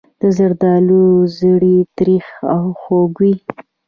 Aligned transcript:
د 0.21 0.23
زردالو 0.37 1.01
زړې 1.39 1.77
تریخ 1.97 2.25
او 2.53 2.63
خوږ 2.81 3.11
وي. 3.21 3.33